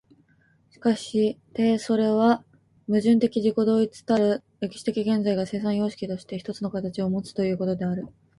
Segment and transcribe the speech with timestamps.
[0.71, 2.43] しかしてそれは
[2.87, 8.07] 矛盾的自己同一たる歴史的現在が、生産様式として一つの形をもつということである。